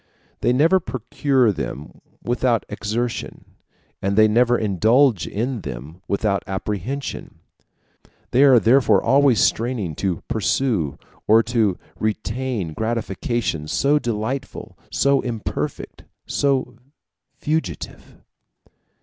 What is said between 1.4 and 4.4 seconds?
them without exertion, and they